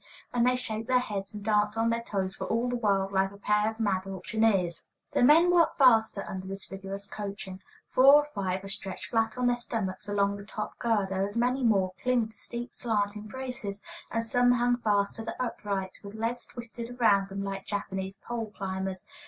And 0.33 0.47
they 0.47 0.55
shake 0.55 0.87
their 0.87 0.97
hands 0.97 1.31
and 1.35 1.43
dance 1.45 1.77
on 1.77 1.91
their 1.91 2.01
toes, 2.01 2.35
for 2.35 2.47
all 2.47 2.67
the 2.67 2.75
world 2.75 3.11
like 3.11 3.29
a 3.29 3.37
pair 3.37 3.69
of 3.69 3.79
mad 3.79 4.07
auctioneers. 4.07 4.87
The 5.11 5.21
men 5.21 5.51
work 5.51 5.77
faster 5.77 6.25
under 6.27 6.47
this 6.47 6.65
vigorous 6.65 7.05
coaching. 7.07 7.61
Four 7.87 8.13
or 8.15 8.25
five 8.33 8.63
are 8.63 8.67
stretched 8.67 9.11
flat 9.11 9.37
on 9.37 9.45
their 9.45 9.55
stomachs 9.55 10.09
along 10.09 10.37
the 10.37 10.43
top 10.43 10.79
girder, 10.79 11.23
as 11.27 11.37
many 11.37 11.63
more 11.63 11.91
cling 12.01 12.29
to 12.29 12.35
steep 12.35 12.73
slanting 12.73 13.27
braces, 13.27 13.79
and 14.11 14.23
some 14.25 14.53
hang 14.53 14.77
fast 14.77 15.17
to 15.17 15.21
the 15.23 15.39
uprights, 15.39 16.01
with 16.03 16.15
legs 16.15 16.47
twisted 16.47 16.99
around 16.99 17.29
them 17.29 17.43
like 17.43 17.67
Japanese 17.67 18.17
pole 18.17 18.49
climbers. 18.57 19.03